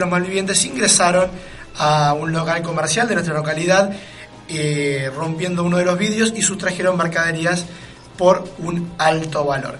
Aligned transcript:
Los 0.00 0.08
malvivientes 0.08 0.64
ingresaron 0.64 1.28
a 1.76 2.14
un 2.14 2.32
local 2.32 2.62
comercial 2.62 3.06
de 3.06 3.16
nuestra 3.16 3.34
localidad, 3.34 3.92
eh, 4.48 5.10
rompiendo 5.14 5.62
uno 5.62 5.76
de 5.76 5.84
los 5.84 5.98
vidrios 5.98 6.32
y 6.34 6.40
sustrajeron 6.40 6.96
mercaderías 6.96 7.66
por 8.16 8.48
un 8.60 8.94
alto 8.96 9.44
valor. 9.44 9.76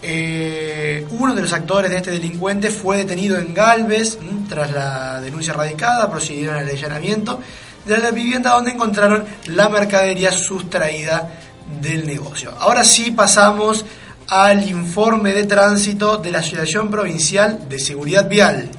Eh, 0.00 1.04
uno 1.10 1.34
de 1.34 1.42
los 1.42 1.52
actores 1.52 1.90
de 1.90 1.96
este 1.96 2.12
delincuente 2.12 2.70
fue 2.70 2.98
detenido 2.98 3.36
en 3.36 3.52
Galvez 3.52 4.16
tras 4.48 4.70
la 4.70 5.20
denuncia 5.20 5.52
radicada, 5.54 6.08
procedieron 6.08 6.54
al 6.54 6.68
allanamiento 6.68 7.40
de 7.84 7.98
la 7.98 8.12
vivienda 8.12 8.50
donde 8.50 8.70
encontraron 8.70 9.24
la 9.46 9.68
mercadería 9.70 10.30
sustraída 10.30 11.30
del 11.80 12.06
negocio. 12.06 12.54
Ahora 12.60 12.84
sí 12.84 13.10
pasamos 13.10 13.84
al 14.28 14.68
informe 14.68 15.32
de 15.32 15.46
tránsito 15.46 16.18
de 16.18 16.30
la 16.30 16.38
Asociación 16.38 16.92
Provincial 16.92 17.68
de 17.68 17.80
Seguridad 17.80 18.28
Vial. 18.28 18.70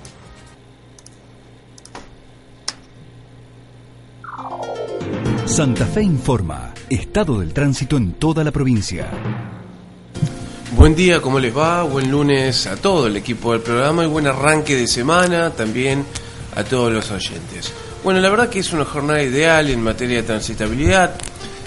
Santa 5.55 5.86
Fe 5.86 6.04
informa, 6.04 6.73
estado 6.90 7.40
del 7.40 7.54
tránsito 7.54 7.96
en 7.96 8.16
toda 8.16 8.44
la 8.44 8.52
provincia. 8.52 9.08
Buen 10.76 10.94
día, 10.94 11.22
¿cómo 11.22 11.40
les 11.40 11.55
va? 11.55 11.84
Buen 11.84 12.12
lunes 12.12 12.68
a 12.68 12.76
todo 12.76 13.08
el 13.08 13.16
equipo 13.16 13.54
del 13.54 13.62
programa 13.62 14.04
y 14.04 14.08
buen 14.08 14.27
arranque 14.27 14.76
de 14.76 14.86
semana 14.86 15.52
también 15.52 16.05
a 16.58 16.66
todos 16.66 16.91
los 16.91 17.10
oyentes. 17.10 17.72
Bueno, 18.04 18.20
la 18.20 18.30
verdad 18.30 18.49
que 18.49 18.60
es 18.60 18.73
una 18.73 18.84
jornada 18.84 19.23
ideal 19.23 19.70
en 19.70 19.82
materia 19.82 20.18
de 20.18 20.23
transitabilidad. 20.23 21.16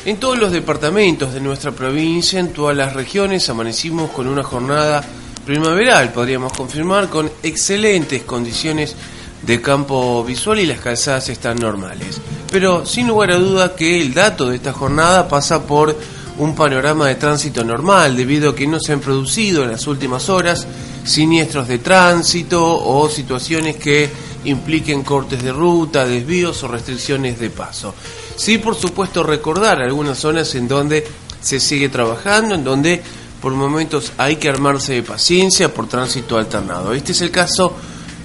En 0.04 0.18
todos 0.18 0.38
los 0.38 0.52
departamentos 0.52 1.32
de 1.32 1.40
nuestra 1.40 1.70
provincia, 1.72 2.38
en 2.40 2.52
todas 2.52 2.76
las 2.76 2.92
regiones, 2.92 3.48
amanecimos 3.48 4.10
con 4.10 4.26
una 4.26 4.42
jornada 4.42 5.02
primaveral, 5.46 6.12
podríamos 6.12 6.52
confirmar, 6.52 7.08
con 7.08 7.30
excelentes 7.42 8.22
condiciones 8.24 8.94
de 9.42 9.60
campo 9.60 10.24
visual 10.24 10.60
y 10.60 10.66
las 10.66 10.80
calzadas 10.80 11.28
están 11.28 11.58
normales. 11.58 12.20
Pero 12.50 12.86
sin 12.86 13.08
lugar 13.08 13.32
a 13.32 13.38
duda 13.38 13.76
que 13.76 14.00
el 14.00 14.14
dato 14.14 14.48
de 14.48 14.56
esta 14.56 14.72
jornada 14.72 15.28
pasa 15.28 15.66
por 15.66 15.96
un 16.38 16.54
panorama 16.54 17.08
de 17.08 17.16
tránsito 17.16 17.64
normal, 17.64 18.16
debido 18.16 18.50
a 18.50 18.54
que 18.54 18.66
no 18.66 18.78
se 18.78 18.92
han 18.92 19.00
producido 19.00 19.64
en 19.64 19.72
las 19.72 19.86
últimas 19.86 20.28
horas 20.28 20.66
siniestros 21.04 21.66
de 21.66 21.78
tránsito 21.78 22.64
o 22.64 23.08
situaciones 23.08 23.76
que 23.76 24.08
impliquen 24.44 25.02
cortes 25.02 25.42
de 25.42 25.52
ruta, 25.52 26.06
desvíos 26.06 26.62
o 26.62 26.68
restricciones 26.68 27.38
de 27.38 27.50
paso. 27.50 27.94
Sí, 28.36 28.58
por 28.58 28.76
supuesto, 28.76 29.22
recordar 29.22 29.82
algunas 29.82 30.18
zonas 30.18 30.54
en 30.54 30.68
donde 30.68 31.04
se 31.40 31.58
sigue 31.58 31.88
trabajando, 31.88 32.54
en 32.54 32.64
donde 32.64 33.02
por 33.42 33.52
momentos 33.52 34.12
hay 34.16 34.36
que 34.36 34.48
armarse 34.48 34.94
de 34.94 35.02
paciencia 35.02 35.72
por 35.72 35.88
tránsito 35.88 36.38
alternado. 36.38 36.92
Este 36.92 37.12
es 37.12 37.20
el 37.20 37.30
caso 37.30 37.74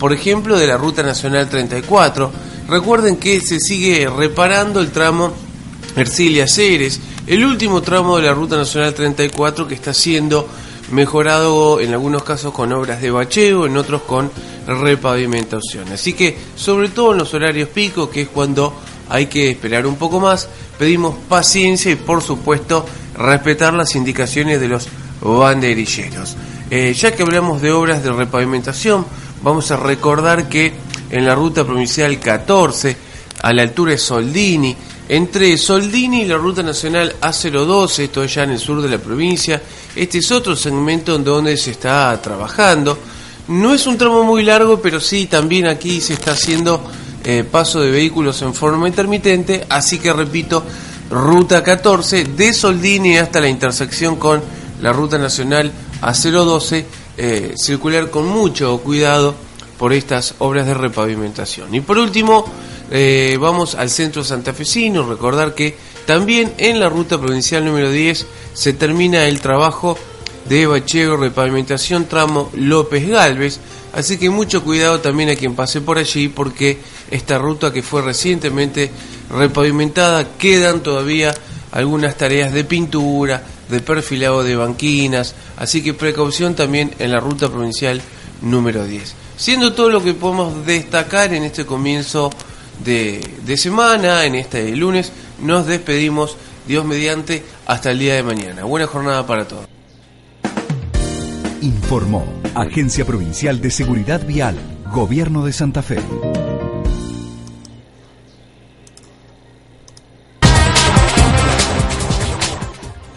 por 0.03 0.11
ejemplo, 0.11 0.59
de 0.59 0.67
la 0.67 0.75
Ruta 0.75 1.01
Nacional 1.01 1.47
34. 1.47 2.29
Recuerden 2.67 3.15
que 3.15 3.39
se 3.39 3.57
sigue 3.57 4.09
reparando 4.09 4.81
el 4.81 4.91
tramo 4.91 5.31
Ercilia 5.95 6.45
Ceres, 6.45 6.99
el 7.25 7.45
último 7.45 7.81
tramo 7.81 8.17
de 8.17 8.23
la 8.23 8.33
Ruta 8.33 8.57
Nacional 8.57 8.93
34 8.93 9.65
que 9.65 9.75
está 9.75 9.93
siendo 9.93 10.45
mejorado 10.91 11.79
en 11.79 11.93
algunos 11.93 12.23
casos 12.23 12.51
con 12.51 12.73
obras 12.73 13.01
de 13.01 13.11
bacheo, 13.11 13.65
en 13.65 13.77
otros 13.77 14.01
con 14.01 14.29
repavimentación. 14.67 15.93
Así 15.93 16.11
que, 16.11 16.37
sobre 16.57 16.89
todo 16.89 17.13
en 17.13 17.19
los 17.19 17.33
horarios 17.33 17.69
pico, 17.69 18.09
que 18.09 18.23
es 18.23 18.27
cuando 18.27 18.73
hay 19.07 19.27
que 19.27 19.51
esperar 19.51 19.87
un 19.87 19.95
poco 19.95 20.19
más, 20.19 20.49
pedimos 20.77 21.15
paciencia 21.29 21.93
y, 21.93 21.95
por 21.95 22.21
supuesto, 22.21 22.85
respetar 23.17 23.73
las 23.73 23.95
indicaciones 23.95 24.59
de 24.59 24.67
los 24.67 24.85
banderilleros. 25.21 26.35
Eh, 26.69 26.93
ya 26.93 27.15
que 27.15 27.23
hablamos 27.23 27.61
de 27.61 27.71
obras 27.71 28.03
de 28.03 28.11
repavimentación, 28.11 29.05
vamos 29.43 29.69
a 29.71 29.77
recordar 29.77 30.47
que 30.47 30.73
en 31.09 31.25
la 31.25 31.35
ruta 31.35 31.63
provincial 31.63 32.19
14, 32.19 32.97
a 33.41 33.53
la 33.53 33.61
altura 33.61 33.91
de 33.91 33.97
Soldini, 33.97 34.75
entre 35.09 35.57
Soldini 35.57 36.21
y 36.21 36.25
la 36.25 36.37
ruta 36.37 36.63
nacional 36.63 37.13
A012, 37.21 38.03
esto 38.03 38.23
es 38.23 38.33
ya 38.33 38.43
en 38.43 38.51
el 38.51 38.59
sur 38.59 38.81
de 38.81 38.89
la 38.89 38.97
provincia, 38.97 39.61
este 39.95 40.19
es 40.19 40.31
otro 40.31 40.55
segmento 40.55 41.15
en 41.15 41.23
donde 41.23 41.57
se 41.57 41.71
está 41.71 42.19
trabajando. 42.21 42.97
No 43.49 43.73
es 43.73 43.85
un 43.85 43.97
tramo 43.97 44.23
muy 44.23 44.43
largo, 44.43 44.81
pero 44.81 45.01
sí 45.01 45.25
también 45.25 45.67
aquí 45.67 45.99
se 45.99 46.13
está 46.13 46.31
haciendo 46.31 46.81
eh, 47.25 47.43
paso 47.43 47.81
de 47.81 47.91
vehículos 47.91 48.41
en 48.41 48.53
forma 48.53 48.87
intermitente, 48.87 49.65
así 49.69 49.99
que 49.99 50.13
repito, 50.13 50.63
ruta 51.11 51.61
14 51.61 52.23
de 52.23 52.53
Soldini 52.53 53.17
hasta 53.17 53.41
la 53.41 53.49
intersección 53.49 54.15
con 54.15 54.41
la 54.81 54.93
ruta 54.93 55.17
nacional 55.17 55.71
A012 56.01 56.85
eh, 57.17 57.53
circular 57.55 58.09
con 58.09 58.27
mucho 58.27 58.77
cuidado 58.79 59.35
por 59.77 59.93
estas 59.93 60.35
obras 60.39 60.65
de 60.65 60.73
repavimentación. 60.73 61.73
Y 61.75 61.81
por 61.81 61.97
último, 61.97 62.45
eh, 62.91 63.37
vamos 63.39 63.75
al 63.75 63.89
centro 63.89 64.23
santafesino, 64.23 65.07
recordar 65.07 65.53
que 65.55 65.75
también 66.05 66.53
en 66.57 66.79
la 66.79 66.89
ruta 66.89 67.19
provincial 67.19 67.65
número 67.65 67.91
10 67.91 68.25
se 68.53 68.73
termina 68.73 69.25
el 69.25 69.39
trabajo 69.41 69.97
de 70.47 70.67
bacheo 70.67 71.17
repavimentación 71.17 72.05
tramo 72.05 72.49
López 72.53 73.07
Galvez, 73.07 73.59
así 73.93 74.17
que 74.17 74.29
mucho 74.29 74.63
cuidado 74.63 74.99
también 74.99 75.29
a 75.29 75.35
quien 75.35 75.55
pase 75.55 75.81
por 75.81 75.97
allí 75.97 76.27
porque 76.27 76.77
esta 77.09 77.37
ruta 77.37 77.71
que 77.71 77.81
fue 77.81 78.01
recientemente 78.01 78.91
repavimentada 79.29 80.37
quedan 80.37 80.81
todavía 80.81 81.33
algunas 81.71 82.15
tareas 82.15 82.53
de 82.53 82.63
pintura, 82.63 83.43
de 83.69 83.79
perfilado 83.79 84.43
de 84.43 84.55
banquinas, 84.55 85.35
así 85.57 85.81
que 85.81 85.93
precaución 85.93 86.55
también 86.55 86.91
en 86.99 87.11
la 87.11 87.19
ruta 87.19 87.49
provincial 87.49 88.01
número 88.41 88.85
10. 88.85 89.15
Siendo 89.37 89.73
todo 89.73 89.89
lo 89.89 90.03
que 90.03 90.13
podemos 90.13 90.65
destacar 90.65 91.33
en 91.33 91.43
este 91.43 91.65
comienzo 91.65 92.29
de, 92.83 93.21
de 93.45 93.57
semana, 93.57 94.25
en 94.25 94.35
este 94.35 94.75
lunes, 94.75 95.11
nos 95.41 95.65
despedimos, 95.65 96.37
Dios 96.67 96.85
mediante, 96.85 97.43
hasta 97.65 97.91
el 97.91 97.99
día 97.99 98.15
de 98.15 98.23
mañana. 98.23 98.63
Buena 98.63 98.87
jornada 98.87 99.25
para 99.25 99.47
todos. 99.47 99.65
Informó 101.61 102.25
Agencia 102.55 103.05
Provincial 103.05 103.61
de 103.61 103.71
Seguridad 103.71 104.25
Vial, 104.25 104.55
Gobierno 104.91 105.45
de 105.45 105.53
Santa 105.53 105.81
Fe. 105.81 105.97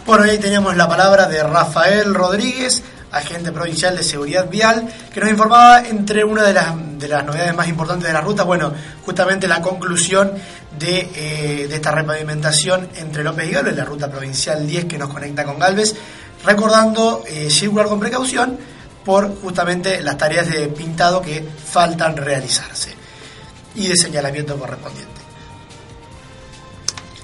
Por 0.07 0.21
hoy 0.21 0.39
teníamos 0.39 0.77
la 0.77 0.89
palabra 0.89 1.27
de 1.27 1.43
Rafael 1.43 2.15
Rodríguez, 2.15 2.81
agente 3.11 3.51
provincial 3.51 3.97
de 3.97 4.05
seguridad 4.05 4.49
vial, 4.49 4.89
que 5.13 5.19
nos 5.19 5.31
informaba 5.31 5.81
entre 5.81 6.23
una 6.23 6.45
de 6.45 6.53
las, 6.53 6.77
de 6.97 7.09
las 7.09 7.25
novedades 7.25 7.57
más 7.57 7.67
importantes 7.67 8.07
de 8.07 8.13
la 8.13 8.21
ruta, 8.21 8.45
bueno, 8.45 8.73
justamente 9.05 9.49
la 9.49 9.61
conclusión 9.61 10.31
de, 10.79 11.11
eh, 11.13 11.67
de 11.67 11.75
esta 11.75 11.91
repavimentación 11.91 12.89
entre 12.95 13.25
López 13.25 13.49
y 13.49 13.51
Galvez, 13.51 13.77
la 13.77 13.85
ruta 13.85 14.09
provincial 14.09 14.65
10 14.65 14.85
que 14.85 14.97
nos 14.97 15.09
conecta 15.09 15.43
con 15.43 15.59
Galvez, 15.59 15.97
recordando 16.45 17.25
eh, 17.27 17.51
circular 17.51 17.89
con 17.89 17.99
precaución 17.99 18.57
por 19.05 19.41
justamente 19.41 20.01
las 20.03 20.17
tareas 20.17 20.49
de 20.49 20.69
pintado 20.69 21.21
que 21.21 21.45
faltan 21.69 22.17
realizarse 22.17 22.95
y 23.75 23.89
de 23.89 23.97
señalamiento 23.97 24.57
correspondiente. 24.57 25.21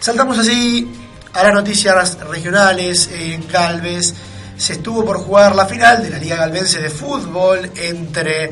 Saltamos 0.00 0.36
así 0.36 1.01
a 1.34 1.42
las 1.44 1.54
noticias 1.54 2.18
regionales, 2.20 3.08
en 3.12 3.48
Galvez 3.48 4.14
se 4.56 4.74
estuvo 4.74 5.04
por 5.04 5.18
jugar 5.18 5.56
la 5.56 5.66
final 5.66 6.02
de 6.02 6.10
la 6.10 6.18
Liga 6.18 6.36
Galvense 6.36 6.80
de 6.80 6.90
Fútbol 6.90 7.70
entre 7.74 8.50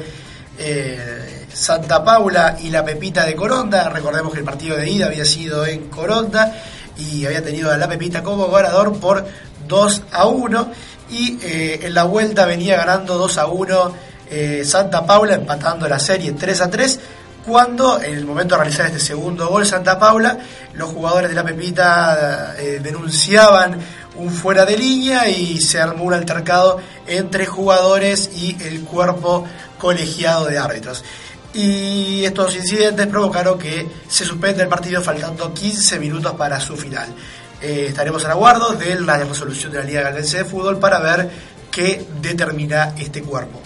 eh, 0.59 1.47
Santa 1.53 2.03
Paula 2.03 2.57
y 2.61 2.71
la 2.71 2.85
Pepita 2.85 3.25
de 3.27 3.37
Coronda. 3.37 3.89
Recordemos 3.91 4.33
que 4.33 4.39
el 4.39 4.45
partido 4.45 4.77
de 4.77 4.91
ida 4.91 5.07
había 5.07 5.25
sido 5.25 5.67
en 5.67 5.89
Coronda 5.89 6.55
y 6.97 7.27
había 7.27 7.45
tenido 7.45 7.71
a 7.71 7.77
la 7.77 7.89
Pepita 7.89 8.23
como 8.23 8.51
ganador 8.51 8.99
por 8.99 9.27
2 9.69 10.03
a 10.13 10.27
1 10.27 10.73
y 11.11 11.39
eh, 11.43 11.81
en 11.83 11.95
la 11.95 12.05
vuelta 12.05 12.47
venía 12.47 12.77
ganando 12.77 13.19
2 13.19 13.39
a 13.39 13.47
1 13.47 13.95
eh, 14.31 14.63
Santa 14.65 15.05
Paula 15.05 15.35
empatando 15.35 15.87
la 15.89 15.99
serie 15.99 16.33
3 16.33 16.61
a 16.61 16.71
3 16.71 17.01
cuando 17.47 18.03
en 18.03 18.17
el 18.17 18.25
momento 18.25 18.55
de 18.55 18.63
realizar 18.63 18.87
este 18.87 19.01
segundo 19.01 19.49
gol 19.49 19.67
Santa 19.67 19.99
Paula, 19.99 20.39
los 20.75 20.91
jugadores 20.91 21.31
de 21.31 21.37
la 21.37 21.45
Pepita 21.45 22.55
eh, 22.59 22.81
denunciaban 22.83 23.79
un 24.17 24.31
fuera 24.31 24.65
de 24.67 24.77
línea 24.77 25.29
y 25.29 25.61
se 25.61 25.81
armó 25.81 26.05
un 26.05 26.15
altercado 26.15 26.81
entre 27.07 27.47
jugadores 27.47 28.31
y 28.35 28.57
el 28.63 28.83
cuerpo 28.85 29.47
colegiado 29.79 30.47
de 30.47 30.59
árbitros. 30.59 31.05
Y 31.53 32.25
estos 32.25 32.55
incidentes 32.55 33.07
provocaron 33.09 33.59
que 33.59 33.89
se 34.09 34.25
suspenda 34.25 34.63
el 34.63 34.69
partido 34.69 35.03
faltando 35.03 35.53
15 35.53 35.99
minutos 35.99 36.33
para 36.35 36.61
su 36.61 36.77
final. 36.77 37.09
Eh, 37.61 37.87
estaremos 37.89 38.25
al 38.25 38.33
aguardo 38.33 38.73
de 38.75 39.01
la 39.01 39.19
resolución 39.19 39.73
de 39.73 39.79
la 39.79 39.85
Liga 39.85 40.03
Galense 40.03 40.39
de 40.39 40.45
Fútbol 40.45 40.79
para 40.79 41.01
ver 41.01 41.29
qué 41.71 42.07
determina 42.21 42.95
este 42.99 43.23
cuerpo. 43.23 43.61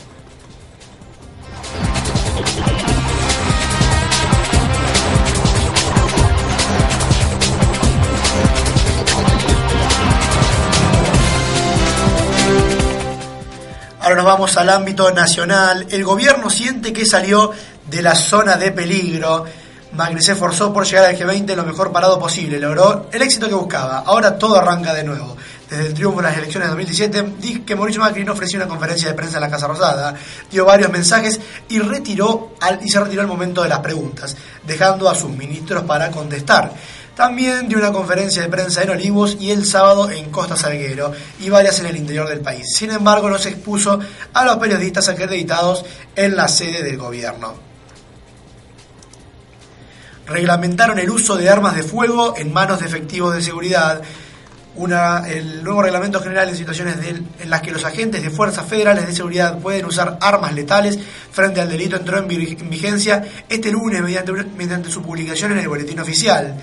Ahora 14.05 14.17
nos 14.17 14.27
vamos 14.27 14.55
al 14.59 14.69
ámbito 14.69 15.11
nacional. 15.13 15.87
El 15.89 16.05
gobierno 16.05 16.51
siente 16.51 16.93
que 16.93 17.07
salió 17.07 17.53
de 17.87 18.03
la 18.03 18.15
zona 18.15 18.59
de 18.59 18.71
peligro. 18.71 19.47
Macri 19.93 20.21
se 20.21 20.33
esforzó 20.33 20.75
por 20.75 20.85
llegar 20.85 21.07
al 21.07 21.17
G20 21.17 21.55
lo 21.55 21.65
mejor 21.65 21.91
parado 21.91 22.19
posible, 22.19 22.59
logró 22.59 23.09
el 23.11 23.23
éxito 23.23 23.49
que 23.49 23.55
buscaba. 23.55 24.01
Ahora 24.01 24.37
todo 24.37 24.59
arranca 24.59 24.93
de 24.93 25.05
nuevo. 25.05 25.35
Desde 25.71 25.87
el 25.87 25.95
triunfo 25.95 26.19
de 26.19 26.25
las 26.25 26.37
elecciones 26.37 26.69
de 26.69 26.75
2017, 26.75 27.35
dijo 27.39 27.65
que 27.65 27.75
Mauricio 27.75 28.03
Macri 28.03 28.27
no 28.27 28.35
ofreció 28.35 28.59
una 28.59 28.69
conferencia 28.69 29.09
de 29.09 29.15
prensa 29.15 29.39
en 29.39 29.41
la 29.41 29.49
Casa 29.49 29.67
Rosada, 29.69 30.15
dio 30.51 30.67
varios 30.67 30.93
mensajes 30.93 31.41
y, 31.71 31.79
retiró 31.79 32.57
al, 32.61 32.81
y 32.85 32.91
se 32.91 33.01
retiró 33.01 33.23
al 33.23 33.27
momento 33.27 33.63
de 33.63 33.71
las 33.71 33.79
preguntas, 33.79 34.37
dejando 34.67 35.09
a 35.09 35.15
sus 35.15 35.31
ministros 35.31 35.85
para 35.85 36.11
contestar. 36.11 36.73
También 37.17 37.69
dio 37.69 37.79
una 37.79 37.93
conferencia 37.93 38.43
de 38.43 38.49
prensa 38.49 38.83
en 38.83 38.91
Olivos 38.91 39.37
y 39.39 39.53
el 39.53 39.65
sábado 39.65 40.11
en 40.11 40.31
Costa 40.31 40.57
Salguero 40.57 41.13
y 41.39 41.49
varias 41.49 41.79
en 41.79 41.87
el 41.87 41.97
interior 41.97 42.29
del 42.29 42.41
país. 42.41 42.67
Sin 42.75 42.91
embargo, 42.91 43.31
no 43.31 43.39
se 43.39 43.51
expuso 43.51 44.01
a 44.33 44.45
los 44.45 44.57
periodistas 44.57 45.09
acreditados 45.09 45.85
en 46.17 46.35
la 46.35 46.49
sede 46.49 46.83
del 46.83 46.99
gobierno. 46.99 47.55
Reglamentaron 50.27 50.99
el 50.99 51.09
uso 51.09 51.37
de 51.37 51.49
armas 51.49 51.77
de 51.77 51.85
fuego 51.85 52.35
en 52.37 52.53
manos 52.53 52.81
de 52.81 52.87
efectivos 52.87 53.33
de 53.33 53.43
seguridad. 53.43 54.03
Una, 54.75 55.29
el 55.29 55.63
nuevo 55.63 55.83
reglamento 55.83 56.21
general 56.21 56.49
en 56.49 56.57
situaciones 56.57 56.97
en 57.07 57.49
las 57.49 57.61
que 57.61 57.71
los 57.71 57.85
agentes 57.85 58.25
de 58.25 58.31
fuerzas 58.31 58.67
federales 58.67 59.07
de 59.07 59.13
seguridad 59.13 59.61
pueden 59.61 59.85
usar 59.85 60.19
armas 60.21 60.53
letales 60.53 60.99
frente 61.31 61.61
al 61.61 61.69
delito 61.69 61.95
entró 61.95 62.19
en 62.19 62.27
vigencia 62.27 63.25
este 63.49 63.71
lunes 63.71 64.03
mediante, 64.03 64.33
mediante 64.33 64.91
su 64.91 65.01
publicación 65.01 65.53
en 65.53 65.59
el 65.59 65.69
boletín 65.69 66.01
oficial. 66.01 66.57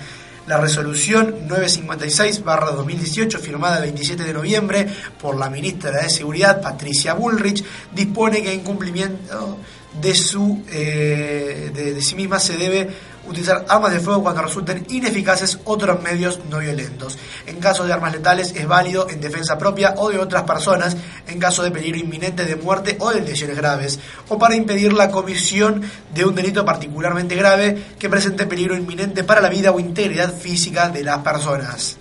La 0.46 0.60
resolución 0.60 1.48
956-2018, 1.48 3.38
firmada 3.38 3.76
el 3.76 3.82
27 3.84 4.24
de 4.24 4.32
noviembre 4.32 4.88
por 5.20 5.38
la 5.38 5.48
ministra 5.48 5.92
de 5.92 6.10
Seguridad, 6.10 6.60
Patricia 6.60 7.14
Bullrich, 7.14 7.64
dispone 7.94 8.42
que 8.42 8.52
en 8.52 8.60
cumplimiento 8.60 9.58
de, 10.00 10.14
su, 10.14 10.62
eh, 10.70 11.70
de 11.72 12.02
sí 12.02 12.16
misma 12.16 12.40
se 12.40 12.56
debe 12.56 12.88
utilizar 13.26 13.64
armas 13.68 13.92
de 13.92 14.00
fuego 14.00 14.22
cuando 14.22 14.42
resulten 14.42 14.86
ineficaces 14.88 15.58
otros 15.64 16.02
medios 16.02 16.40
no 16.50 16.58
violentos. 16.58 17.18
En 17.46 17.60
caso 17.60 17.84
de 17.84 17.92
armas 17.92 18.12
letales 18.12 18.52
es 18.54 18.66
válido 18.66 19.08
en 19.08 19.20
defensa 19.20 19.58
propia 19.58 19.94
o 19.96 20.10
de 20.10 20.18
otras 20.18 20.42
personas, 20.42 20.96
en 21.26 21.38
caso 21.38 21.62
de 21.62 21.70
peligro 21.70 21.98
inminente 21.98 22.44
de 22.44 22.56
muerte 22.56 22.96
o 23.00 23.10
de 23.10 23.20
lesiones 23.20 23.56
graves, 23.56 23.98
o 24.28 24.38
para 24.38 24.54
impedir 24.54 24.92
la 24.92 25.10
comisión 25.10 25.82
de 26.12 26.24
un 26.24 26.34
delito 26.34 26.64
particularmente 26.64 27.36
grave 27.36 27.94
que 27.98 28.10
presente 28.10 28.46
peligro 28.46 28.76
inminente 28.76 29.24
para 29.24 29.40
la 29.40 29.48
vida 29.48 29.70
o 29.70 29.80
integridad 29.80 30.34
física 30.34 30.88
de 30.88 31.04
las 31.04 31.18
personas. 31.18 31.96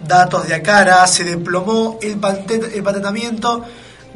Datos 0.00 0.46
de 0.46 0.54
Acara, 0.54 1.06
se 1.08 1.24
desplomó 1.24 1.98
el, 2.00 2.20
el 2.72 2.82
patentamiento 2.82 3.64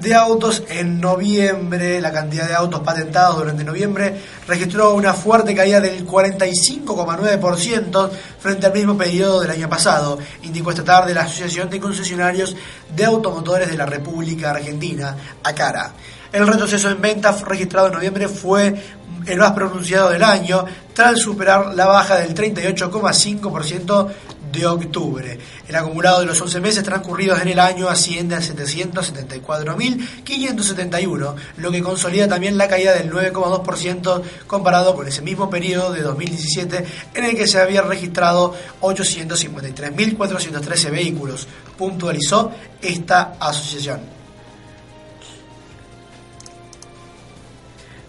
de 0.02 0.14
autos 0.14 0.62
en 0.68 1.00
noviembre. 1.00 1.98
La 2.00 2.12
cantidad 2.12 2.48
de 2.48 2.54
autos 2.54 2.80
patentados 2.80 3.38
durante 3.38 3.62
noviembre 3.62 4.20
registró 4.48 4.94
una 4.94 5.14
fuerte 5.14 5.54
caída 5.54 5.80
del 5.80 6.04
45,9% 6.04 8.10
frente 8.40 8.66
al 8.66 8.72
mismo 8.72 8.98
periodo 8.98 9.40
del 9.40 9.52
año 9.52 9.68
pasado, 9.68 10.18
indicó 10.42 10.70
esta 10.70 10.82
tarde 10.82 11.14
la 11.14 11.22
Asociación 11.22 11.70
de 11.70 11.78
Concesionarios 11.78 12.56
de 12.94 13.04
Automotores 13.04 13.70
de 13.70 13.76
la 13.76 13.86
República 13.86 14.50
Argentina, 14.50 15.16
ACARA. 15.44 15.92
El 16.32 16.48
retroceso 16.48 16.90
en 16.90 17.00
ventas 17.00 17.42
registrado 17.42 17.86
en 17.86 17.94
noviembre 17.94 18.26
fue 18.26 18.74
el 19.26 19.38
más 19.38 19.52
pronunciado 19.52 20.10
del 20.10 20.24
año, 20.24 20.64
tras 20.92 21.20
superar 21.20 21.74
la 21.74 21.86
baja 21.86 22.16
del 22.16 22.34
38,5% 22.34 24.08
de 24.52 24.66
octubre. 24.66 25.38
El 25.66 25.74
acumulado 25.74 26.20
de 26.20 26.26
los 26.26 26.38
11 26.40 26.60
meses 26.60 26.84
transcurridos 26.84 27.40
en 27.40 27.48
el 27.48 27.58
año 27.58 27.88
asciende 27.88 28.36
a 28.36 28.40
774.571, 28.40 31.34
lo 31.56 31.70
que 31.70 31.82
consolida 31.82 32.28
también 32.28 32.58
la 32.58 32.68
caída 32.68 32.92
del 32.94 33.10
9,2% 33.10 34.22
comparado 34.46 34.94
con 34.94 35.08
ese 35.08 35.22
mismo 35.22 35.48
periodo 35.50 35.92
de 35.92 36.02
2017 36.02 36.84
en 37.14 37.24
el 37.24 37.36
que 37.36 37.46
se 37.46 37.60
había 37.60 37.82
registrado 37.82 38.54
853.413 38.80 40.90
vehículos, 40.90 41.46
puntualizó 41.76 42.50
esta 42.80 43.34
asociación. 43.40 44.21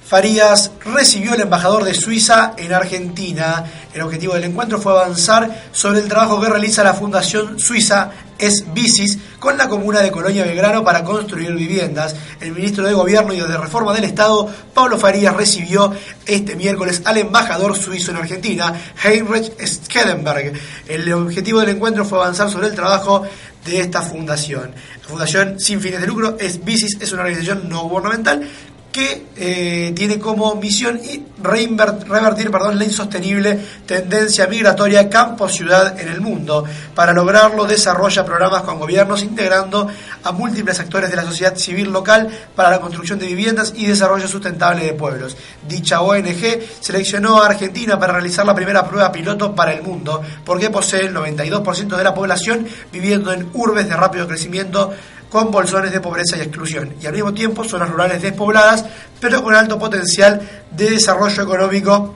Farías 0.05 0.71
recibió 0.83 1.33
el 1.33 1.41
embajador 1.41 1.85
de 1.85 1.93
Suiza 1.93 2.53
en 2.57 2.73
Argentina. 2.73 3.63
El 3.93 4.01
objetivo 4.01 4.33
del 4.33 4.43
encuentro 4.43 4.79
fue 4.79 4.91
avanzar 4.91 5.63
sobre 5.71 5.99
el 5.99 6.09
trabajo 6.09 6.41
que 6.41 6.49
realiza 6.49 6.83
la 6.83 6.93
Fundación 6.93 7.57
Suiza 7.57 8.11
Es 8.37 8.65
Bicis 8.73 9.17
con 9.39 9.57
la 9.57 9.69
comuna 9.69 10.01
de 10.01 10.11
Colonia 10.11 10.43
Belgrano 10.43 10.83
para 10.83 11.05
construir 11.05 11.53
viviendas. 11.53 12.15
El 12.41 12.51
ministro 12.51 12.85
de 12.85 12.93
Gobierno 12.93 13.33
y 13.33 13.39
de 13.39 13.57
Reforma 13.57 13.93
del 13.93 14.03
Estado, 14.03 14.49
Pablo 14.73 14.99
Farías, 14.99 15.35
recibió 15.35 15.93
este 16.25 16.55
miércoles 16.57 17.01
al 17.05 17.17
embajador 17.19 17.75
suizo 17.77 18.11
en 18.11 18.17
Argentina, 18.17 18.73
Heinrich 19.03 19.53
Skedenberg. 19.65 20.53
El 20.87 21.13
objetivo 21.13 21.61
del 21.61 21.69
encuentro 21.69 22.03
fue 22.03 22.19
avanzar 22.19 22.51
sobre 22.51 22.67
el 22.67 22.75
trabajo 22.75 23.23
de 23.65 23.79
esta 23.79 24.01
fundación. 24.01 24.73
La 25.01 25.07
fundación 25.07 25.59
sin 25.61 25.79
fines 25.79 26.01
de 26.01 26.07
lucro 26.07 26.35
es 26.39 26.63
Bicis, 26.63 26.97
es 26.99 27.11
una 27.13 27.21
organización 27.21 27.69
no 27.69 27.83
gubernamental 27.83 28.49
que 28.93 29.25
eh, 29.35 29.91
tiene 29.95 30.19
como 30.19 30.55
misión 30.55 31.01
revertir 31.41 32.51
perdón, 32.51 32.77
la 32.77 32.85
insostenible 32.85 33.59
tendencia 33.87 34.45
migratoria 34.45 35.09
campo-ciudad 35.09 35.99
en 35.99 36.09
el 36.09 36.21
mundo. 36.21 36.63
Para 36.93 37.11
lograrlo, 37.11 37.65
desarrolla 37.65 38.23
programas 38.23 38.61
con 38.61 38.79
gobiernos 38.79 39.23
integrando 39.23 39.89
a 40.23 40.31
múltiples 40.31 40.79
actores 40.79 41.09
de 41.09 41.15
la 41.15 41.23
sociedad 41.23 41.55
civil 41.55 41.91
local 41.91 42.29
para 42.55 42.69
la 42.69 42.79
construcción 42.79 43.17
de 43.17 43.25
viviendas 43.25 43.73
y 43.75 43.87
desarrollo 43.87 44.27
sustentable 44.27 44.85
de 44.85 44.93
pueblos. 44.93 45.35
Dicha 45.67 46.01
ONG 46.01 46.61
seleccionó 46.79 47.41
a 47.41 47.47
Argentina 47.47 47.99
para 47.99 48.13
realizar 48.13 48.45
la 48.45 48.53
primera 48.53 48.87
prueba 48.87 49.11
piloto 49.11 49.55
para 49.55 49.73
el 49.73 49.81
mundo, 49.81 50.21
porque 50.45 50.69
posee 50.69 51.07
el 51.07 51.15
92% 51.15 51.97
de 51.97 52.03
la 52.03 52.13
población 52.13 52.67
viviendo 52.91 53.33
en 53.33 53.49
urbes 53.53 53.89
de 53.89 53.95
rápido 53.95 54.27
crecimiento 54.27 54.93
con 55.33 55.49
bolsones 55.49 55.91
de 55.91 55.99
pobreza 55.99 56.37
y 56.37 56.41
exclusión, 56.41 56.93
y 57.01 57.07
al 57.07 57.13
mismo 57.13 57.33
tiempo 57.33 57.63
zonas 57.63 57.89
rurales 57.89 58.21
despobladas, 58.21 58.85
pero 59.19 59.41
con 59.41 59.55
alto 59.55 59.79
potencial 59.79 60.39
de 60.69 60.91
desarrollo 60.91 61.41
económico 61.41 62.13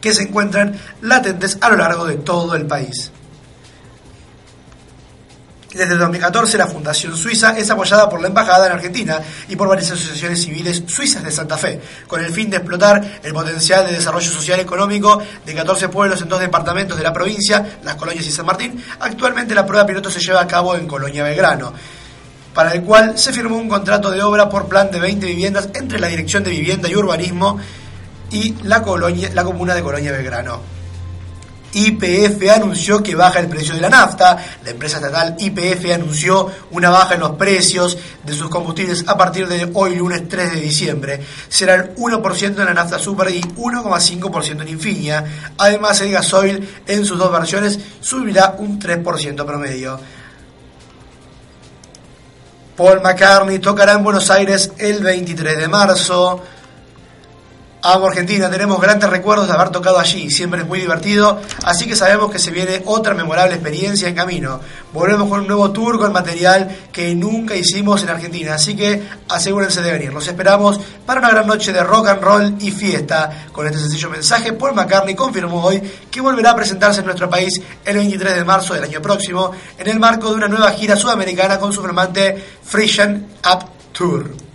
que 0.00 0.14
se 0.14 0.22
encuentran 0.22 0.78
latentes 1.00 1.58
a 1.60 1.68
lo 1.68 1.78
largo 1.78 2.06
de 2.06 2.18
todo 2.18 2.54
el 2.54 2.64
país. 2.64 3.10
Desde 5.74 5.96
2014 5.96 6.56
la 6.58 6.68
Fundación 6.68 7.16
Suiza 7.16 7.58
es 7.58 7.68
apoyada 7.70 8.08
por 8.08 8.20
la 8.20 8.28
Embajada 8.28 8.66
en 8.66 8.72
Argentina 8.72 9.20
y 9.48 9.56
por 9.56 9.66
varias 9.66 9.90
asociaciones 9.90 10.40
civiles 10.40 10.84
suizas 10.86 11.24
de 11.24 11.32
Santa 11.32 11.58
Fe, 11.58 11.80
con 12.06 12.24
el 12.24 12.32
fin 12.32 12.50
de 12.50 12.58
explotar 12.58 13.18
el 13.20 13.32
potencial 13.32 13.84
de 13.84 13.94
desarrollo 13.94 14.30
social 14.30 14.60
y 14.60 14.62
económico 14.62 15.20
de 15.44 15.54
14 15.56 15.88
pueblos 15.88 16.22
en 16.22 16.28
dos 16.28 16.38
departamentos 16.38 16.96
de 16.96 17.02
la 17.02 17.12
provincia, 17.12 17.80
Las 17.82 17.96
Colonias 17.96 18.28
y 18.28 18.30
San 18.30 18.46
Martín. 18.46 18.80
Actualmente 19.00 19.56
la 19.56 19.66
prueba 19.66 19.84
piloto 19.84 20.08
se 20.08 20.20
lleva 20.20 20.40
a 20.40 20.46
cabo 20.46 20.76
en 20.76 20.86
Colonia 20.86 21.24
Belgrano 21.24 21.72
para 22.58 22.72
el 22.72 22.82
cual 22.82 23.16
se 23.16 23.32
firmó 23.32 23.56
un 23.56 23.68
contrato 23.68 24.10
de 24.10 24.20
obra 24.20 24.48
por 24.48 24.66
plan 24.66 24.90
de 24.90 24.98
20 24.98 25.24
viviendas 25.24 25.68
entre 25.74 26.00
la 26.00 26.08
Dirección 26.08 26.42
de 26.42 26.50
Vivienda 26.50 26.88
y 26.88 26.96
Urbanismo 26.96 27.56
y 28.32 28.52
la, 28.64 28.82
colonia, 28.82 29.30
la 29.32 29.44
comuna 29.44 29.76
de 29.76 29.82
Colonia 29.84 30.10
Belgrano. 30.10 30.60
IPF 31.72 32.50
anunció 32.52 33.00
que 33.00 33.14
baja 33.14 33.38
el 33.38 33.46
precio 33.46 33.76
de 33.76 33.80
la 33.80 33.88
nafta. 33.88 34.36
La 34.64 34.70
empresa 34.70 34.96
estatal 34.96 35.36
IPF 35.38 35.94
anunció 35.94 36.50
una 36.72 36.90
baja 36.90 37.14
en 37.14 37.20
los 37.20 37.36
precios 37.36 37.96
de 38.24 38.32
sus 38.32 38.48
combustibles 38.48 39.04
a 39.06 39.16
partir 39.16 39.46
de 39.46 39.70
hoy 39.74 39.94
lunes 39.94 40.28
3 40.28 40.54
de 40.54 40.60
diciembre. 40.60 41.20
Será 41.48 41.76
el 41.76 41.94
1% 41.94 42.42
en 42.42 42.56
la 42.56 42.74
nafta 42.74 42.98
super 42.98 43.30
y 43.30 43.40
1,5% 43.40 44.62
en 44.62 44.68
Infinia. 44.68 45.52
Además, 45.58 46.00
el 46.00 46.10
gasoil 46.10 46.68
en 46.88 47.04
sus 47.04 47.18
dos 47.18 47.30
versiones 47.30 47.78
subirá 48.00 48.56
un 48.58 48.80
3% 48.80 49.46
promedio. 49.46 50.00
Paul 52.78 53.00
McCartney 53.00 53.58
tocará 53.58 53.94
en 53.94 54.04
Buenos 54.04 54.30
Aires 54.30 54.70
el 54.78 55.02
23 55.02 55.58
de 55.58 55.66
marzo. 55.66 56.40
Amo 57.90 58.06
Argentina, 58.06 58.50
tenemos 58.50 58.78
grandes 58.82 59.08
recuerdos 59.08 59.46
de 59.46 59.54
haber 59.54 59.70
tocado 59.70 59.98
allí, 59.98 60.30
siempre 60.30 60.60
es 60.60 60.66
muy 60.66 60.78
divertido, 60.78 61.40
así 61.64 61.86
que 61.86 61.96
sabemos 61.96 62.30
que 62.30 62.38
se 62.38 62.50
viene 62.50 62.82
otra 62.84 63.14
memorable 63.14 63.54
experiencia 63.54 64.08
en 64.08 64.14
camino. 64.14 64.60
Volvemos 64.92 65.26
con 65.26 65.40
un 65.40 65.46
nuevo 65.46 65.70
tour 65.70 65.98
con 65.98 66.12
material 66.12 66.68
que 66.92 67.14
nunca 67.14 67.56
hicimos 67.56 68.02
en 68.02 68.10
Argentina, 68.10 68.56
así 68.56 68.76
que 68.76 69.02
asegúrense 69.30 69.80
de 69.80 69.90
venir. 69.90 70.12
Los 70.12 70.28
esperamos 70.28 70.78
para 71.06 71.20
una 71.20 71.30
gran 71.30 71.46
noche 71.46 71.72
de 71.72 71.82
rock 71.82 72.08
and 72.08 72.20
roll 72.20 72.54
y 72.60 72.70
fiesta. 72.70 73.46
Con 73.52 73.66
este 73.66 73.78
sencillo 73.78 74.10
mensaje, 74.10 74.52
Paul 74.52 74.74
McCartney 74.74 75.14
confirmó 75.14 75.64
hoy 75.64 75.80
que 76.10 76.20
volverá 76.20 76.50
a 76.50 76.56
presentarse 76.56 77.00
en 77.00 77.06
nuestro 77.06 77.30
país 77.30 77.58
el 77.86 77.96
23 77.96 78.34
de 78.34 78.44
marzo 78.44 78.74
del 78.74 78.84
año 78.84 79.00
próximo 79.00 79.52
en 79.78 79.88
el 79.88 79.98
marco 79.98 80.28
de 80.28 80.34
una 80.34 80.48
nueva 80.48 80.72
gira 80.72 80.94
sudamericana 80.94 81.58
con 81.58 81.72
su 81.72 81.80
flamante 81.80 82.36
Frisian 82.62 83.28
Up 83.50 83.64
Tour. 83.92 84.47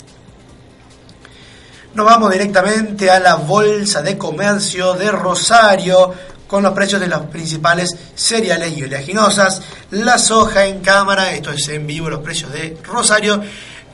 Nos 1.93 2.07
vamos 2.07 2.31
directamente 2.31 3.11
a 3.11 3.19
la 3.19 3.35
Bolsa 3.35 4.01
de 4.01 4.17
Comercio 4.17 4.95
de 4.95 5.11
Rosario 5.11 6.11
con 6.47 6.63
los 6.63 6.73
precios 6.73 6.99
de 6.99 7.05
los 7.07 7.27
principales 7.27 7.95
cereales 8.15 8.75
y 8.75 8.81
oleaginosas. 8.81 9.61
La 9.91 10.17
soja 10.17 10.65
en 10.65 10.79
cámara, 10.79 11.31
esto 11.33 11.51
es 11.51 11.67
en 11.67 11.85
vivo, 11.85 12.09
los 12.09 12.21
precios 12.21 12.51
de 12.51 12.75
Rosario. 12.83 13.43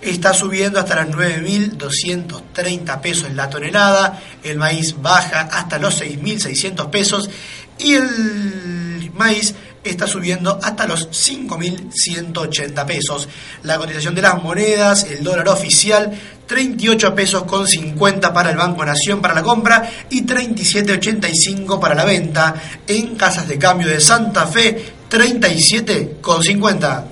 está 0.02 0.34
subiendo 0.34 0.80
hasta 0.80 1.04
los 1.04 1.14
9.230 1.14 3.02
pesos 3.02 3.34
la 3.34 3.50
tonelada, 3.50 4.18
el 4.44 4.58
maíz 4.58 4.96
baja 5.02 5.42
hasta 5.52 5.78
los 5.78 6.02
6.600 6.02 6.90
pesos 6.90 7.30
y 7.80 7.96
el 7.96 9.12
maíz 9.14 9.56
está 9.92 10.08
subiendo 10.08 10.60
hasta 10.62 10.88
los 10.88 11.10
5.180 11.10 12.86
pesos. 12.86 13.28
La 13.64 13.78
cotización 13.78 14.16
de 14.16 14.22
las 14.22 14.42
monedas, 14.42 15.06
el 15.06 15.24
dólar 15.24 15.50
oficial, 15.50 16.12
38 16.46 17.14
pesos 17.14 17.44
con 17.44 17.68
50 17.68 18.34
para 18.34 18.50
el 18.50 18.58
Banco 18.58 18.84
Nación 18.84 19.22
para 19.22 19.36
la 19.36 19.44
compra 19.44 19.90
y 20.10 20.26
37,85 20.26 21.80
para 21.80 21.96
la 21.96 22.06
venta. 22.06 22.56
En 22.88 23.16
casas 23.16 23.48
de 23.48 23.58
cambio 23.58 23.88
de 23.88 24.00
Santa 24.00 24.48
Fe, 24.48 24.94
37 25.08 26.18
con 26.22 26.42
50. 26.42 27.06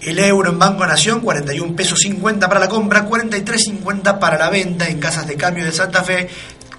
El 0.00 0.18
euro 0.18 0.50
en 0.50 0.58
Banco 0.58 0.86
Nación, 0.86 1.20
41 1.20 1.74
pesos 1.76 1.98
50 2.00 2.48
para 2.48 2.60
la 2.60 2.68
compra, 2.68 3.08
43,50 3.08 4.18
para 4.18 4.38
la 4.38 4.50
venta. 4.50 4.86
En 4.88 4.98
casas 4.98 5.26
de 5.26 5.36
cambio 5.36 5.64
de 5.64 5.72
Santa 5.72 6.02
Fe, 6.02 6.28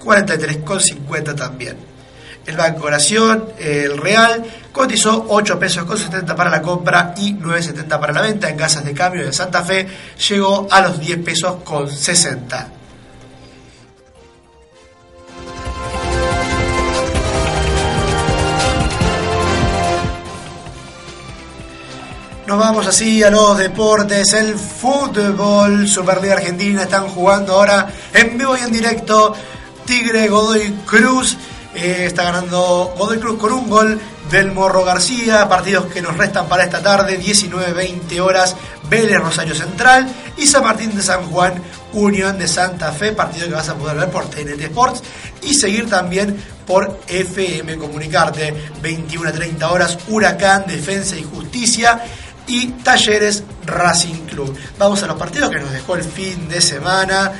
43,50 0.02 1.34
también. 1.34 1.95
El 2.46 2.56
Banco 2.56 2.88
Nación, 2.88 3.46
el 3.58 3.98
Real, 3.98 4.44
cotizó 4.70 5.26
8 5.28 5.58
pesos 5.58 5.84
con 5.84 5.98
70 5.98 6.36
para 6.36 6.48
la 6.48 6.62
compra 6.62 7.12
y 7.16 7.34
9,70 7.34 8.00
para 8.00 8.12
la 8.12 8.22
venta. 8.22 8.48
En 8.48 8.56
casas 8.56 8.84
de 8.84 8.94
cambio 8.94 9.26
de 9.26 9.32
Santa 9.32 9.64
Fe 9.64 9.86
llegó 10.28 10.68
a 10.70 10.80
los 10.80 11.00
10 11.00 11.18
pesos 11.18 11.56
con 11.64 11.90
60. 11.90 12.68
Nos 22.46 22.60
vamos 22.60 22.86
así 22.86 23.24
a 23.24 23.30
los 23.30 23.58
deportes, 23.58 24.32
el 24.34 24.54
fútbol, 24.54 25.88
Superliga 25.88 26.34
Argentina, 26.34 26.84
están 26.84 27.08
jugando 27.08 27.54
ahora 27.54 27.88
en 28.14 28.38
vivo 28.38 28.56
y 28.56 28.60
en 28.60 28.70
directo 28.70 29.34
Tigre 29.84 30.28
Godoy 30.28 30.72
Cruz 30.86 31.36
eh, 31.76 32.06
está 32.06 32.24
ganando 32.24 32.94
Godoy 32.96 33.18
Cruz 33.18 33.38
con 33.38 33.52
un 33.52 33.68
gol 33.68 34.00
del 34.30 34.52
Morro 34.52 34.84
García. 34.84 35.48
Partidos 35.48 35.86
que 35.86 36.00
nos 36.00 36.16
restan 36.16 36.48
para 36.48 36.64
esta 36.64 36.82
tarde, 36.82 37.20
19-20 37.20 38.20
horas, 38.20 38.56
Vélez 38.88 39.20
Rosario 39.20 39.54
Central 39.54 40.08
y 40.36 40.46
San 40.46 40.62
Martín 40.62 40.96
de 40.96 41.02
San 41.02 41.26
Juan, 41.30 41.54
Unión 41.92 42.38
de 42.38 42.48
Santa 42.48 42.92
Fe. 42.92 43.12
Partido 43.12 43.48
que 43.48 43.54
vas 43.54 43.68
a 43.68 43.74
poder 43.74 43.96
ver 43.96 44.10
por 44.10 44.24
TNT 44.24 44.60
Sports 44.62 45.02
y 45.42 45.54
seguir 45.54 45.88
también 45.88 46.36
por 46.66 47.00
FM 47.06 47.76
Comunicarte. 47.76 48.54
21-30 48.82 49.70
horas, 49.70 49.98
Huracán, 50.08 50.64
Defensa 50.66 51.16
y 51.16 51.24
Justicia 51.24 52.02
y 52.46 52.68
Talleres 52.68 53.42
Racing 53.64 54.26
Club. 54.26 54.56
Vamos 54.78 55.02
a 55.02 55.06
los 55.06 55.16
partidos 55.16 55.50
que 55.50 55.60
nos 55.60 55.72
dejó 55.72 55.96
el 55.96 56.04
fin 56.04 56.48
de 56.48 56.60
semana. 56.60 57.32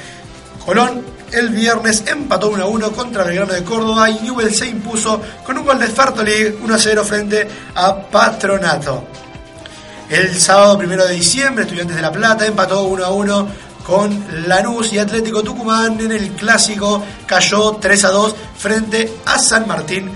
Colón 0.64 1.15
el 1.33 1.50
viernes 1.50 2.04
empató 2.06 2.49
1 2.50 2.68
1 2.68 2.92
contra 2.92 3.25
Belgrano 3.25 3.52
de 3.52 3.64
Córdoba 3.64 4.11
y 4.11 4.21
Newell 4.21 4.54
se 4.54 4.66
impuso 4.66 5.21
con 5.45 5.59
un 5.59 5.64
gol 5.64 5.78
de 5.78 5.88
Fertoli 5.88 6.56
1 6.62 6.78
0 6.78 7.04
frente 7.04 7.49
a 7.75 7.97
Patronato. 7.97 9.04
El 10.09 10.38
sábado 10.38 10.78
1 10.78 11.04
de 11.04 11.14
diciembre, 11.14 11.64
Estudiantes 11.64 11.97
de 11.97 12.02
La 12.02 12.12
Plata 12.12 12.47
empató 12.47 12.85
1 12.85 13.14
1 13.14 13.49
con 13.87 14.49
Lanús 14.49 14.92
y 14.92 14.99
Atlético 14.99 15.42
Tucumán 15.42 16.00
en 16.00 16.11
el 16.11 16.30
clásico 16.33 17.04
cayó 17.25 17.76
3 17.76 18.04
a 18.04 18.11
2 18.11 18.35
frente 18.59 19.12
a 19.25 19.38
San 19.38 19.66
Martín 19.68 20.11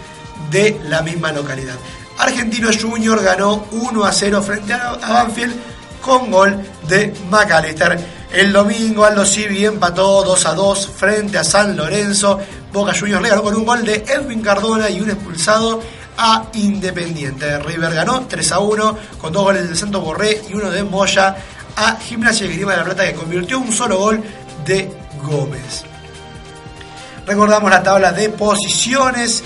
de 0.50 0.80
la 0.84 1.02
misma 1.02 1.30
localidad. 1.32 1.76
Argentino 2.18 2.68
Junior 2.78 3.22
ganó 3.22 3.66
1 3.70 4.04
a 4.04 4.12
0 4.12 4.42
frente 4.42 4.74
a 4.74 4.96
Banfield 4.96 5.54
con 6.00 6.30
gol 6.30 6.60
de 6.88 7.14
McAllister. 7.30 8.19
El 8.32 8.52
domingo 8.52 9.04
Aldo 9.04 9.24
Civi 9.24 9.64
empató 9.64 10.22
2 10.22 10.46
a 10.46 10.54
2 10.54 10.88
frente 10.94 11.36
a 11.36 11.42
San 11.42 11.76
Lorenzo. 11.76 12.38
Boca 12.72 12.92
Juniors 12.96 13.22
le 13.22 13.28
ganó 13.28 13.42
con 13.42 13.56
un 13.56 13.64
gol 13.64 13.84
de 13.84 14.04
Edwin 14.06 14.40
Cardona 14.40 14.88
y 14.88 15.00
un 15.00 15.10
expulsado 15.10 15.82
a 16.16 16.44
Independiente. 16.54 17.58
River 17.58 17.92
ganó 17.92 18.26
3 18.28 18.52
a 18.52 18.60
1 18.60 18.98
con 19.20 19.32
dos 19.32 19.42
goles 19.42 19.68
de 19.68 19.74
Santo 19.74 20.00
Borré 20.00 20.42
y 20.48 20.54
uno 20.54 20.70
de 20.70 20.84
Moya 20.84 21.36
a 21.74 21.96
Gimnasia 21.96 22.46
de 22.46 22.54
Grima 22.54 22.72
de 22.72 22.78
la 22.78 22.84
Plata 22.84 23.04
que 23.04 23.14
convirtió 23.14 23.58
un 23.58 23.72
solo 23.72 23.98
gol 23.98 24.22
de 24.64 24.88
Gómez. 25.24 25.82
Recordamos 27.26 27.68
la 27.68 27.82
tabla 27.82 28.12
de 28.12 28.28
posiciones. 28.28 29.42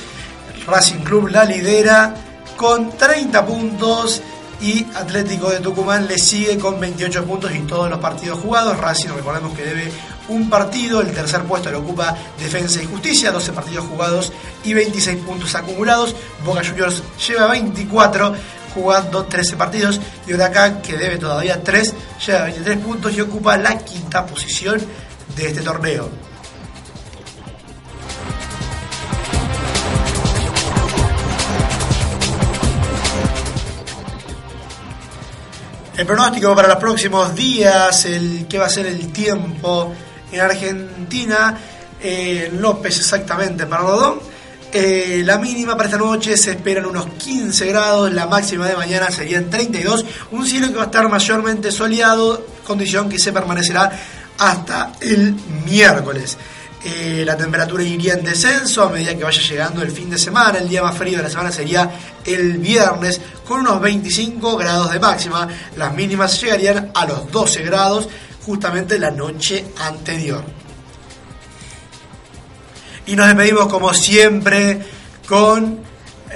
Racing 0.67 1.01
Club 1.01 1.29
la 1.29 1.45
lidera 1.45 2.15
con 2.57 2.95
30 2.97 3.47
puntos 3.47 4.21
y 4.65 4.87
Atlético 4.95 5.51
de 5.51 5.61
Tucumán 5.61 6.09
le 6.09 6.19
sigue 6.19 6.57
con 6.59 6.81
28 6.81 7.27
puntos 7.27 7.55
y 7.55 7.59
todos 7.61 7.91
los 7.91 7.99
partidos 7.99 8.39
jugados. 8.39 8.79
Racing, 8.79 9.11
recordemos 9.11 9.53
que 9.55 9.63
debe 9.63 9.93
un 10.29 10.49
partido, 10.49 11.03
el 11.03 11.13
tercer 11.13 11.43
puesto 11.43 11.71
lo 11.71 11.81
ocupa 11.81 12.17
Defensa 12.39 12.83
y 12.83 12.87
Justicia, 12.87 13.31
12 13.31 13.53
partidos 13.53 13.85
jugados 13.85 14.33
y 14.65 14.73
26 14.73 15.19
puntos 15.19 15.55
acumulados. 15.55 16.17
Boca 16.47 16.63
Juniors 16.67 17.03
lleva 17.29 17.49
24 17.49 18.35
jugando 18.73 19.25
13 19.27 19.57
partidos 19.57 20.01
y 20.27 20.33
Huracán, 20.33 20.81
que 20.81 20.97
debe 20.97 21.19
todavía 21.19 21.63
3, 21.63 21.95
lleva 22.27 22.45
23 22.45 22.79
puntos 22.79 23.15
y 23.15 23.21
ocupa 23.21 23.59
la 23.59 23.77
quinta 23.77 24.25
posición 24.25 24.81
de 25.37 25.47
este 25.47 25.61
torneo. 25.61 26.24
El 35.97 36.07
pronóstico 36.07 36.57
para 36.57 36.67
los 36.67 36.79
próximos 36.79 37.37
días, 37.37 38.05
el 38.07 38.47
qué 38.49 38.59
va 38.59 38.67
a 38.67 38.69
ser 38.69 38.87
el 38.87 39.13
tiempo 39.13 39.95
en 40.33 40.41
Argentina, 40.41 41.57
eh, 42.03 42.51
López 42.53 42.99
exactamente 42.99 43.65
para 43.67 43.83
Rodón. 43.83 44.19
Eh, 44.73 45.23
la 45.25 45.39
mínima 45.39 45.77
para 45.77 45.89
esta 45.89 45.99
noche 45.99 46.37
se 46.37 46.51
esperan 46.51 46.87
unos 46.87 47.07
15 47.07 47.67
grados, 47.67 48.13
la 48.13 48.27
máxima 48.27 48.67
de 48.67 48.75
mañana 48.75 49.09
serían 49.13 49.49
32, 49.49 50.05
un 50.33 50.45
cielo 50.45 50.67
que 50.67 50.75
va 50.75 50.83
a 50.83 50.87
estar 50.87 51.09
mayormente 51.09 51.71
soleado, 51.71 52.45
condición 52.67 53.09
que 53.09 53.21
se 53.21 53.33
permanecerá 53.33 53.93
hasta 54.37 54.95
el 55.01 55.37
miércoles. 55.65 56.37
Eh, 56.87 57.23
la 57.25 57.35
temperatura 57.35 57.83
iría 57.83 58.13
en 58.13 58.25
descenso 58.25 58.83
a 58.83 58.91
medida 58.91 59.17
que 59.17 59.25
vaya 59.25 59.41
llegando 59.41 59.81
el 59.81 59.91
fin 59.91 60.11
de 60.11 60.19
semana. 60.19 60.59
El 60.59 60.69
día 60.69 60.83
más 60.83 60.97
frío 60.97 61.17
de 61.17 61.23
la 61.23 61.31
semana 61.31 61.51
sería 61.51 61.91
el 62.27 62.59
viernes 62.59 63.21
con 63.47 63.61
unos 63.61 63.81
25 63.81 64.57
grados 64.59 64.93
de 64.93 65.01
máxima. 65.01 65.49
Las 65.77 65.95
mínimas 65.95 66.39
llegarían 66.41 66.91
a 66.95 67.07
los 67.07 67.31
12 67.33 67.63
grados 67.63 68.09
justamente 68.45 68.99
la 68.99 69.11
noche 69.11 69.65
anterior. 69.79 70.45
Y 73.07 73.17
nos 73.17 73.29
despedimos 73.29 73.67
como 73.69 73.95
siempre 73.95 74.81
con 75.27 75.81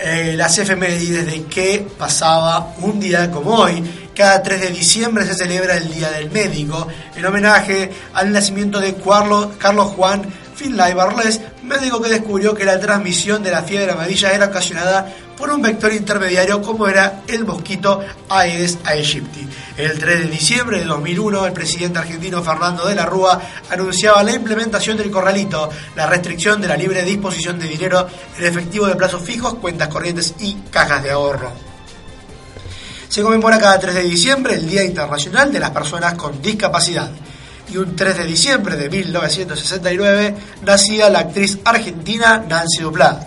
eh, 0.01 0.33
las 0.35 0.57
efemérides 0.59 1.27
de 1.27 1.45
que 1.45 1.87
pasaba 1.99 2.75
un 2.81 2.99
día 3.01 3.31
como 3.31 3.55
hoy. 3.55 4.08
Cada 4.19 4.43
3 4.43 4.61
de 4.63 4.71
diciembre 4.71 5.25
se 5.25 5.35
celebra 5.35 5.77
el 5.77 5.95
Día 5.95 6.11
del 6.11 6.29
Médico, 6.33 6.89
en 7.15 7.25
homenaje 7.25 7.89
al 8.15 8.33
nacimiento 8.33 8.81
de 8.81 8.97
Carlos, 8.97 9.93
Juan 9.95 10.27
Finlay 10.57 10.93
Barles, 10.93 11.41
médico 11.63 12.03
que 12.03 12.09
descubrió 12.09 12.53
que 12.53 12.65
la 12.65 12.81
transmisión 12.81 13.45
de 13.45 13.53
la 13.53 13.63
fiebre 13.63 13.93
amarilla 13.93 14.33
era 14.33 14.47
ocasionada 14.47 15.07
por 15.37 15.51
un 15.51 15.63
vector 15.63 15.93
intermediario 15.93 16.61
como 16.61 16.89
era 16.89 17.23
el 17.29 17.45
mosquito 17.45 18.01
Aedes 18.29 18.79
aegypti. 18.83 19.47
El 19.77 19.97
3 19.97 20.19
de 20.25 20.27
diciembre 20.27 20.81
de 20.81 20.87
2001, 20.87 21.47
el 21.47 21.53
presidente 21.53 22.01
argentino 22.01 22.43
Fernando 22.43 22.89
de 22.89 22.97
la 22.97 23.07
Rúa 23.07 23.41
anunciaba 23.71 24.25
la 24.25 24.33
implementación 24.33 24.97
del 24.97 25.13
corralito, 25.13 25.71
la 25.95 26.07
restricción 26.07 26.61
de 26.61 26.67
la 26.67 26.77
libre 26.77 27.05
disposición 27.05 27.57
de 27.61 27.69
dinero 27.69 28.09
en 28.37 28.45
efectivo 28.45 28.89
de 28.89 28.97
plazos 28.97 29.23
fijos, 29.23 29.55
cuentas 29.55 29.87
corrientes 29.87 30.35
y 30.41 30.55
cajas 30.73 31.05
de 31.05 31.13
ahorro. 31.13 31.68
Se 33.19 33.25
conmemora 33.25 33.59
cada 33.59 33.81
3 33.81 33.97
de 33.97 34.03
diciembre 34.03 34.55
el 34.55 34.69
Día 34.69 34.85
Internacional 34.85 35.53
de 35.53 35.59
las 35.59 35.73
Personas 35.73 36.15
con 36.15 36.41
Discapacidad 36.41 37.11
y 37.69 37.77
un 37.77 37.97
3 37.97 38.19
de 38.19 38.25
diciembre 38.25 38.77
de 38.77 38.89
1969 38.89 40.37
nacía 40.63 41.11
la 41.11 41.19
actriz 41.19 41.59
argentina 41.65 42.45
Nancy 42.49 42.81
Duplá. 42.81 43.19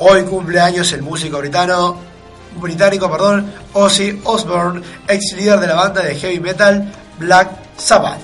Hoy 0.00 0.24
cumple 0.24 0.58
años 0.58 0.92
el 0.94 1.02
músico 1.02 1.38
británico, 1.38 2.00
británico 2.60 3.08
perdón, 3.08 3.52
Ozzy 3.72 4.20
Osbourne, 4.24 4.82
ex 5.06 5.32
líder 5.36 5.60
de 5.60 5.66
la 5.68 5.74
banda 5.76 6.02
de 6.02 6.16
heavy 6.16 6.40
metal 6.40 6.92
Black 7.20 7.50
Sabbath. 7.76 8.18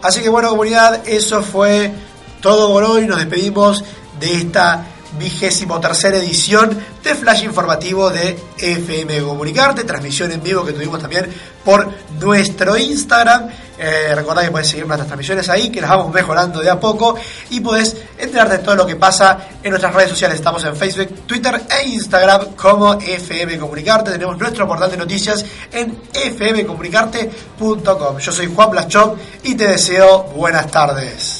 Así 0.00 0.22
que 0.22 0.30
bueno 0.30 0.48
comunidad, 0.48 1.06
eso 1.06 1.42
fue 1.42 2.07
todo 2.40 2.72
por 2.72 2.84
hoy. 2.84 3.06
Nos 3.06 3.18
despedimos 3.18 3.84
de 4.18 4.34
esta 4.34 4.86
vigésimo 5.18 5.80
tercera 5.80 6.18
edición 6.18 6.76
de 7.02 7.14
Flash 7.14 7.44
Informativo 7.44 8.10
de 8.10 8.38
FM 8.58 9.22
Comunicarte, 9.22 9.84
transmisión 9.84 10.30
en 10.32 10.42
vivo 10.42 10.64
que 10.64 10.72
tuvimos 10.72 11.00
también 11.00 11.26
por 11.64 11.88
nuestro 12.20 12.76
Instagram. 12.76 13.48
Eh, 13.78 14.12
recordad 14.14 14.42
que 14.42 14.50
puedes 14.50 14.68
seguir 14.68 14.86
nuestras 14.86 15.06
transmisiones 15.06 15.48
ahí, 15.48 15.70
que 15.70 15.80
las 15.80 15.90
vamos 15.90 16.12
mejorando 16.12 16.60
de 16.60 16.68
a 16.68 16.80
poco 16.80 17.16
y 17.50 17.60
puedes 17.60 17.96
enterarte 18.18 18.58
de 18.58 18.64
todo 18.64 18.74
lo 18.74 18.86
que 18.86 18.96
pasa 18.96 19.38
en 19.62 19.70
nuestras 19.70 19.94
redes 19.94 20.10
sociales. 20.10 20.36
Estamos 20.36 20.64
en 20.64 20.76
Facebook, 20.76 21.26
Twitter 21.26 21.62
e 21.70 21.88
Instagram 21.88 22.56
como 22.56 22.94
FM 22.94 23.56
Comunicarte. 23.58 24.10
Tenemos 24.10 24.36
nuestro 24.36 24.66
portal 24.66 24.90
de 24.90 24.96
noticias 24.96 25.44
en 25.72 25.96
fmcomunicarte.com. 26.12 28.18
Yo 28.18 28.32
soy 28.32 28.52
Juan 28.52 28.70
Blaschop 28.70 29.16
y 29.44 29.54
te 29.54 29.68
deseo 29.68 30.24
buenas 30.34 30.68
tardes. 30.70 31.37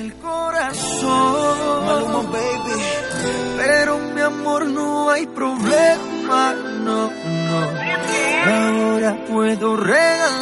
El 0.00 0.14
corazón, 0.14 1.86
baby. 2.32 2.82
Pero 3.56 3.98
mi 3.98 4.20
amor 4.20 4.66
no 4.66 5.10
hay 5.10 5.26
problema, 5.26 6.54
no, 6.84 7.10
no. 7.10 7.60
Ahora 8.46 9.24
puedo 9.26 9.76
regalar. 9.76 10.36